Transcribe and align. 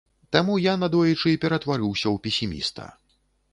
Таму 0.35 0.55
я 0.61 0.73
надоечы 0.83 1.35
ператварыўся 1.45 2.03
ў 2.03 2.17
песіміста. 2.27 2.91